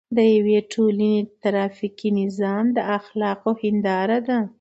د 0.15 0.17
یوې 0.35 0.57
ټولنې 0.71 1.13
ټرافیکي 1.41 2.09
نظام 2.21 2.65
د 2.75 2.77
اخلاقو 2.97 3.51
هنداره 3.61 4.19
ده. 4.27 4.39